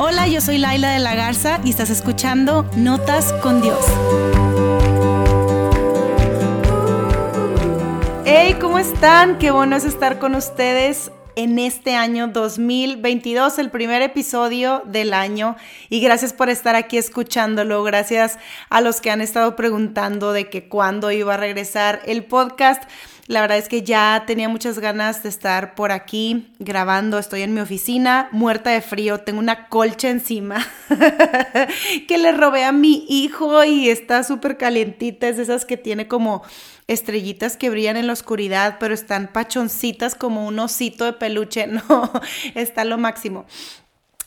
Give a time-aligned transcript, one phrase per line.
[0.00, 3.84] Hola, yo soy Laila de la Garza y estás escuchando Notas con Dios.
[8.24, 9.38] Hey, ¿cómo están?
[9.38, 15.56] Qué bueno es estar con ustedes en este año 2022, el primer episodio del año.
[15.88, 17.82] Y gracias por estar aquí escuchándolo.
[17.82, 18.38] Gracias
[18.70, 22.84] a los que han estado preguntando de que cuándo iba a regresar el podcast.
[23.28, 27.18] La verdad es que ya tenía muchas ganas de estar por aquí grabando.
[27.18, 29.18] Estoy en mi oficina, muerta de frío.
[29.18, 30.66] Tengo una colcha encima
[32.08, 35.28] que le robé a mi hijo y está súper calientita.
[35.28, 36.42] Es de esas que tiene como
[36.86, 41.66] estrellitas que brillan en la oscuridad, pero están pachoncitas como un osito de peluche.
[41.66, 42.10] No,
[42.54, 43.44] está lo máximo.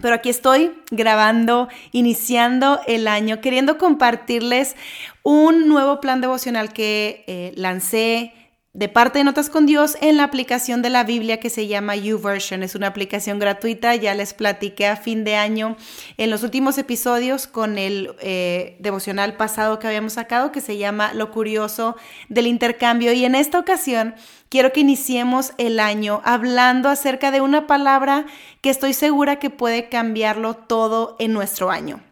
[0.00, 4.76] Pero aquí estoy grabando, iniciando el año, queriendo compartirles
[5.24, 8.32] un nuevo plan devocional que eh, lancé
[8.74, 11.94] de parte de Notas con Dios en la aplicación de la Biblia que se llama
[11.94, 12.64] YouVersion.
[12.64, 15.76] Es una aplicación gratuita, ya les platiqué a fin de año
[16.16, 21.14] en los últimos episodios con el eh, devocional pasado que habíamos sacado que se llama
[21.14, 21.94] Lo Curioso
[22.28, 23.12] del Intercambio.
[23.12, 24.16] Y en esta ocasión
[24.48, 28.26] quiero que iniciemos el año hablando acerca de una palabra
[28.60, 32.02] que estoy segura que puede cambiarlo todo en nuestro año.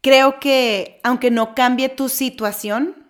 [0.00, 3.00] Creo que aunque no cambie tu situación,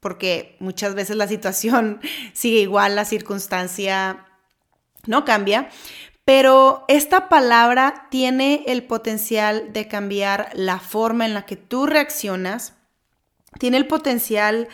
[0.00, 2.00] porque muchas veces la situación
[2.32, 4.26] sigue igual, la circunstancia
[5.06, 5.68] no cambia,
[6.24, 12.74] pero esta palabra tiene el potencial de cambiar la forma en la que tú reaccionas,
[13.58, 14.68] tiene el potencial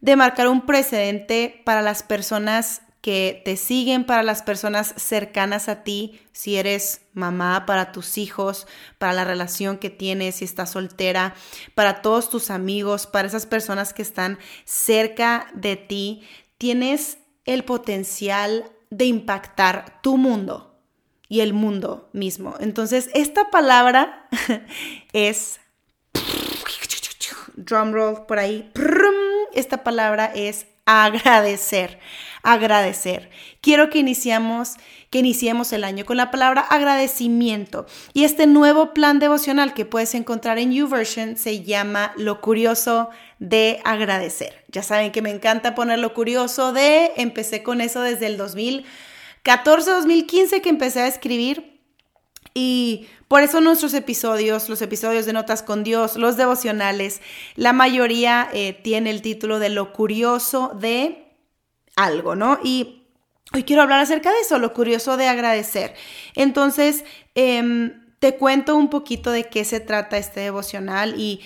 [0.00, 5.82] de marcar un precedente para las personas que te siguen, para las personas cercanas a
[5.82, 8.66] ti, si eres mamá, para tus hijos,
[8.98, 11.34] para la relación que tienes, si estás soltera,
[11.74, 16.28] para todos tus amigos, para esas personas que están cerca de ti,
[16.58, 20.78] tienes el potencial de impactar tu mundo
[21.30, 22.56] y el mundo mismo.
[22.60, 24.28] Entonces, esta palabra
[25.14, 25.60] es
[27.56, 28.70] drumroll por ahí.
[29.54, 32.00] Esta palabra es agradecer,
[32.52, 33.28] agradecer.
[33.60, 34.76] Quiero que iniciamos,
[35.10, 37.86] que iniciemos el año con la palabra agradecimiento.
[38.14, 43.80] Y este nuevo plan devocional que puedes encontrar en YouVersion se llama Lo curioso de
[43.84, 44.64] agradecer.
[44.68, 49.90] Ya saben que me encanta poner lo curioso de, empecé con eso desde el 2014,
[49.90, 51.78] 2015 que empecé a escribir
[52.54, 57.20] y por eso nuestros episodios, los episodios de Notas con Dios, los devocionales,
[57.56, 61.27] la mayoría eh, tiene el título de lo curioso de
[61.98, 62.58] algo, ¿no?
[62.62, 63.02] Y
[63.52, 65.94] hoy quiero hablar acerca de eso, lo curioso de agradecer.
[66.34, 67.04] Entonces,
[67.34, 71.40] em, te cuento un poquito de qué se trata este devocional y,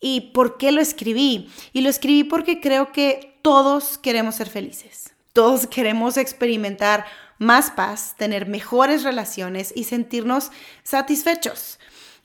[0.00, 1.50] y por qué lo escribí.
[1.72, 5.14] Y lo escribí porque creo que todos queremos ser felices.
[5.32, 7.04] Todos queremos experimentar
[7.38, 10.50] más paz, tener mejores relaciones y sentirnos
[10.82, 11.78] satisfechos.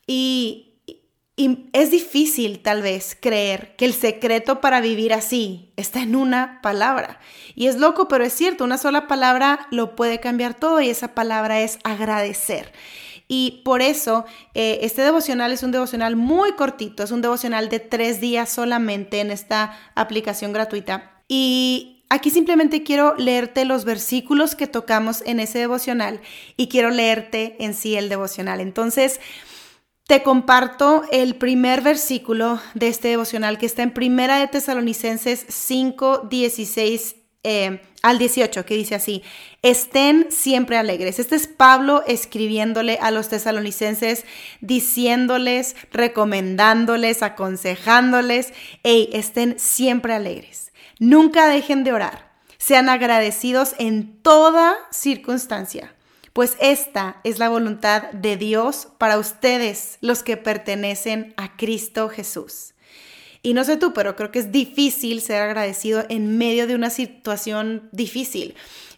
[0.08, 0.75] Y,
[1.38, 7.20] es difícil tal vez creer que el secreto para vivir así está en una palabra.
[7.56, 11.14] Y es loco, pero es cierto, una sola palabra lo puede cambiar todo y esa
[11.14, 12.72] palabra es agradecer.
[13.28, 17.80] Y por eso eh, este devocional es un devocional muy cortito, es un devocional de
[17.80, 21.22] tres días solamente en esta aplicación gratuita.
[21.28, 26.22] Y Aquí simplemente quiero leerte los versículos que tocamos en ese devocional
[26.56, 28.62] y quiero leerte en sí el devocional.
[28.62, 29.20] Entonces,
[30.08, 36.28] te comparto el primer versículo de este devocional que está en Primera de Tesalonicenses 5,
[36.30, 39.24] 16 eh, al 18, que dice así,
[39.64, 41.18] estén siempre alegres.
[41.18, 44.26] Este es Pablo escribiéndole a los tesalonicenses,
[44.62, 50.72] diciéndoles, recomendándoles, aconsejándoles, hey, estén siempre alegres.
[51.00, 52.32] Nunca dejen de orar.
[52.58, 55.95] Sean agradecidos en toda circunstancia,
[56.36, 62.74] pues esta es la voluntad de Dios para ustedes, los que pertenecen a Cristo Jesús.
[63.42, 66.90] Y no sé tú, pero creo que es difícil ser agradecido en medio de una
[66.90, 68.56] situación difícil.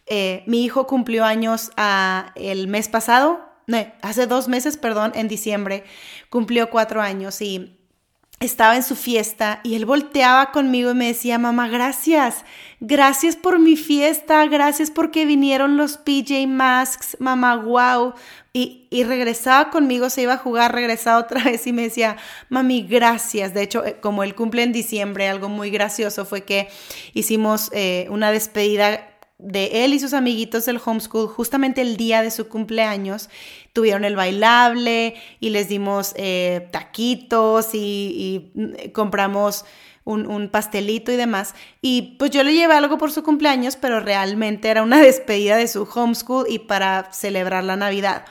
[0.07, 5.27] Eh, mi hijo cumplió años ah, el mes pasado, no, hace dos meses, perdón, en
[5.27, 5.83] diciembre,
[6.31, 7.76] cumplió cuatro años y
[8.39, 12.45] estaba en su fiesta y él volteaba conmigo y me decía, mamá, gracias,
[12.79, 18.13] gracias por mi fiesta, gracias porque vinieron los PJ Masks, mamá, wow.
[18.53, 22.17] Y, y, regresaba conmigo, se iba a jugar, regresaba otra vez y me decía,
[22.49, 23.53] mami, gracias.
[23.53, 26.67] De hecho, eh, como él cumple en diciembre, algo muy gracioso fue que
[27.13, 32.31] hicimos eh, una despedida de él y sus amiguitos del homeschool justamente el día de
[32.31, 33.29] su cumpleaños.
[33.73, 39.65] Tuvieron el bailable y les dimos eh, taquitos y, mm, compramos
[40.03, 41.53] un, pastelito y demás.
[41.81, 45.67] Y pues yo le llevé algo por su cumpleaños, pero realmente era una despedida de
[45.67, 48.25] su homeschool y para celebrar la Navidad.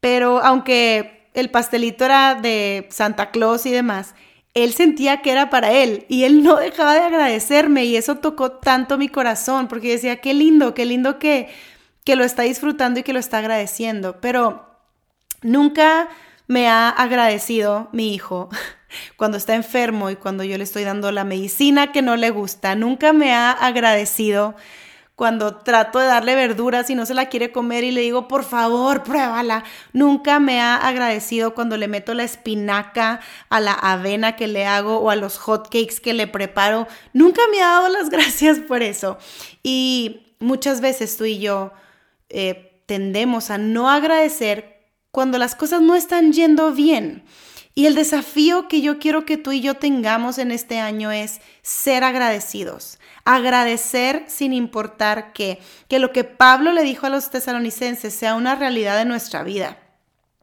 [0.00, 4.14] Pero aunque el pastelito era de Santa Claus y demás,
[4.54, 8.52] él sentía que era para él y él no dejaba de agradecerme y eso tocó
[8.52, 11.48] tanto mi corazón porque decía, qué lindo, qué lindo que,
[12.04, 14.66] que lo está disfrutando y que lo está agradeciendo, pero
[15.40, 16.08] nunca
[16.48, 18.50] me ha agradecido mi hijo
[19.16, 22.74] cuando está enfermo y cuando yo le estoy dando la medicina que no le gusta,
[22.74, 24.54] nunca me ha agradecido
[25.14, 28.44] cuando trato de darle verduras y no se la quiere comer y le digo, por
[28.44, 29.62] favor, pruébala.
[29.92, 33.20] Nunca me ha agradecido cuando le meto la espinaca
[33.50, 36.88] a la avena que le hago o a los hot cakes que le preparo.
[37.12, 39.18] Nunca me ha dado las gracias por eso.
[39.62, 41.72] Y muchas veces tú y yo
[42.30, 47.24] eh, tendemos a no agradecer cuando las cosas no están yendo bien.
[47.74, 51.40] Y el desafío que yo quiero que tú y yo tengamos en este año es
[51.62, 52.98] ser agradecidos.
[53.24, 55.58] Agradecer sin importar que,
[55.88, 59.78] que lo que Pablo le dijo a los tesalonicenses sea una realidad de nuestra vida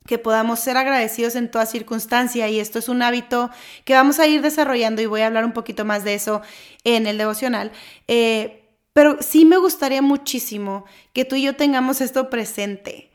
[0.07, 3.51] que podamos ser agradecidos en toda circunstancia y esto es un hábito
[3.85, 6.41] que vamos a ir desarrollando y voy a hablar un poquito más de eso
[6.83, 7.71] en el devocional.
[8.07, 8.59] Eh,
[8.91, 13.08] pero sí me gustaría muchísimo que tú y yo tengamos esto presente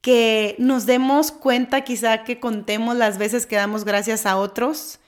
[0.00, 4.98] que nos demos cuenta quizá que contemos las veces que damos gracias a otros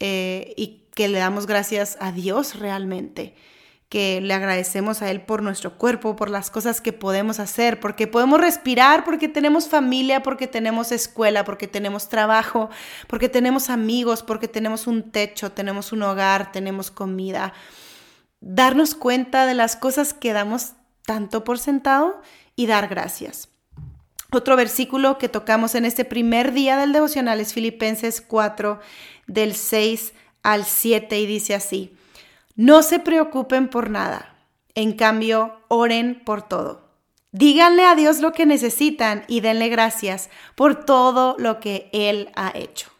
[0.00, 3.36] eh, y que le damos gracias a Dios realmente,
[3.88, 8.06] que le agradecemos a Él por nuestro cuerpo, por las cosas que podemos hacer, porque
[8.06, 12.68] podemos respirar, porque tenemos familia, porque tenemos escuela, porque tenemos trabajo,
[13.06, 17.52] porque tenemos amigos, porque tenemos un techo, tenemos un hogar, tenemos comida.
[18.40, 20.72] Darnos cuenta de las cosas que damos
[21.06, 22.20] tanto por sentado
[22.56, 23.51] y dar gracias.
[24.34, 28.80] Otro versículo que tocamos en este primer día del devocional es Filipenses 4
[29.26, 31.94] del 6 al 7 y dice así,
[32.56, 34.34] no se preocupen por nada,
[34.74, 36.88] en cambio, oren por todo.
[37.30, 42.52] Díganle a Dios lo que necesitan y denle gracias por todo lo que Él ha
[42.54, 42.90] hecho.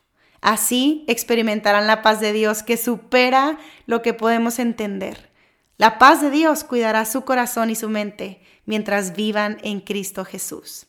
[0.43, 5.31] Así experimentarán la paz de Dios que supera lo que podemos entender.
[5.79, 10.89] La paz de Dios cuidará su corazón y su mente mientras vivan en Cristo Jesús.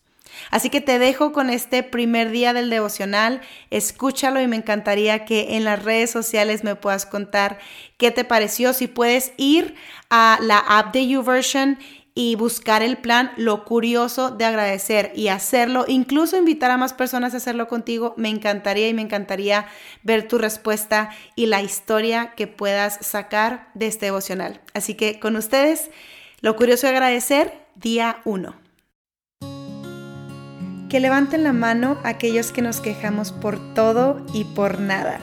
[0.52, 5.56] Así que te dejo con este primer día del devocional, escúchalo y me encantaría que
[5.56, 7.60] en las redes sociales me puedas contar
[7.98, 9.76] qué te pareció, si puedes ir
[10.10, 11.78] a la app de YouVersion
[12.16, 17.34] y buscar el plan Lo Curioso de Agradecer y hacerlo, incluso invitar a más personas
[17.34, 19.66] a hacerlo contigo, me encantaría y me encantaría
[20.04, 24.62] ver tu respuesta y la historia que puedas sacar de este devocional.
[24.74, 25.90] Así que con ustedes,
[26.42, 28.63] Lo Curioso de Agradecer, día 1
[30.94, 35.20] que levanten la mano aquellos que nos quejamos por todo y por nada.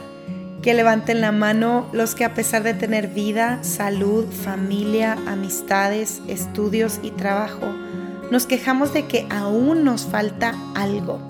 [0.62, 6.99] Que levanten la mano los que a pesar de tener vida, salud, familia, amistades, estudios
[7.05, 7.72] y trabajo,
[8.32, 11.20] nos quejamos de que aún nos falta algo.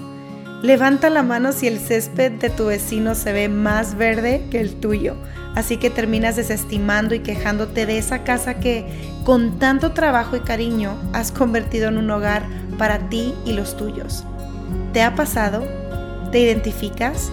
[0.63, 4.81] Levanta la mano si el césped de tu vecino se ve más verde que el
[4.81, 5.17] tuyo,
[5.55, 8.87] así que terminas desestimando y quejándote de esa casa que
[9.23, 12.47] con tanto trabajo y cariño has convertido en un hogar
[12.79, 14.25] para ti y los tuyos.
[14.93, 15.69] ¿Te ha pasado?
[16.33, 17.31] ¿Te identificas?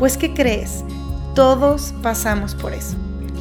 [0.00, 0.82] Pues ¿qué crees?
[1.36, 2.96] Todos pasamos por eso.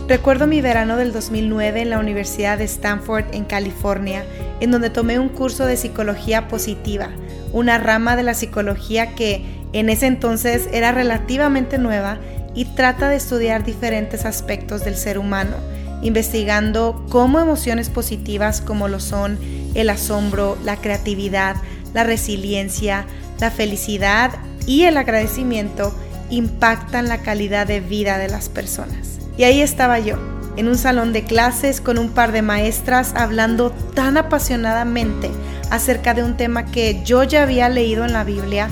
[0.08, 4.24] Recuerdo mi verano del 2009 en la Universidad de Stanford en California,
[4.60, 7.10] en donde tomé un curso de psicología positiva,
[7.52, 9.44] una rama de la psicología que
[9.74, 12.20] en ese entonces era relativamente nueva
[12.54, 15.56] y trata de estudiar diferentes aspectos del ser humano,
[16.04, 19.40] investigando cómo emociones positivas como lo son
[19.74, 21.56] el asombro, la creatividad,
[21.94, 23.06] la resiliencia,
[23.40, 24.32] la felicidad
[24.66, 25.94] y el agradecimiento
[26.30, 29.20] impactan la calidad de vida de las personas.
[29.38, 30.18] Y ahí estaba yo,
[30.58, 35.30] en un salón de clases con un par de maestras hablando tan apasionadamente
[35.70, 38.70] acerca de un tema que yo ya había leído en la Biblia,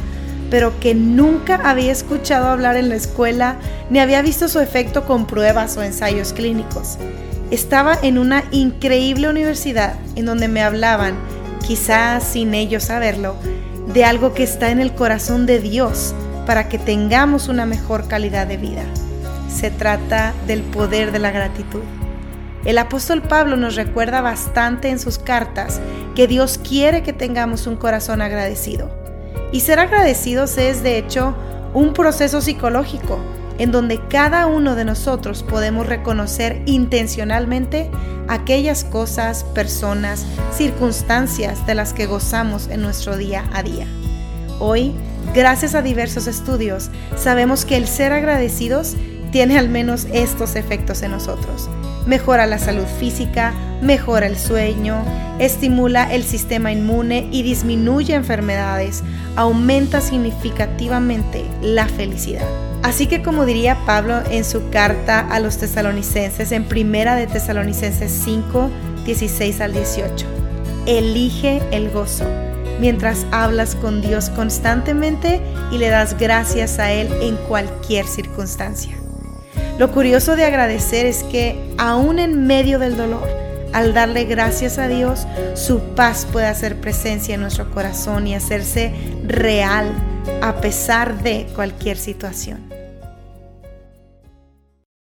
[0.49, 3.57] pero que nunca había escuchado hablar en la escuela
[3.89, 6.97] ni había visto su efecto con pruebas o ensayos clínicos.
[7.51, 11.15] Estaba en una increíble universidad en donde me hablaban,
[11.65, 13.35] quizás sin ellos saberlo,
[13.95, 16.13] de algo que está en el corazón de Dios
[16.45, 18.83] para que tengamos una mejor calidad de vida.
[19.47, 21.81] Se trata del poder de la gratitud.
[22.65, 25.79] El apóstol Pablo nos recuerda bastante en sus cartas
[26.13, 28.91] que Dios quiere que tengamos un corazón agradecido.
[29.53, 31.33] Y ser agradecidos es, de hecho,
[31.73, 33.17] un proceso psicológico
[33.57, 37.89] en donde cada uno de nosotros podemos reconocer intencionalmente
[38.27, 43.87] aquellas cosas, personas, circunstancias de las que gozamos en nuestro día a día.
[44.59, 44.93] Hoy,
[45.33, 48.95] gracias a diversos estudios, sabemos que el ser agradecidos
[49.31, 51.69] tiene al menos estos efectos en nosotros.
[52.05, 55.03] Mejora la salud física, mejora el sueño,
[55.39, 59.03] estimula el sistema inmune y disminuye enfermedades,
[59.35, 62.47] aumenta significativamente la felicidad.
[62.85, 68.11] Así que como diría Pablo en su carta a los tesalonicenses en primera de Tesalonicenses
[68.11, 68.69] 5,
[69.05, 70.27] 16 al 18,
[70.85, 72.25] elige el gozo
[72.79, 78.95] mientras hablas con Dios constantemente y le das gracias a Él en cualquier circunstancia.
[79.79, 83.27] Lo curioso de agradecer es que aún en medio del dolor,
[83.73, 85.25] al darle gracias a Dios,
[85.55, 89.91] su paz puede hacer presencia en nuestro corazón y hacerse real
[90.43, 92.74] a pesar de cualquier situación.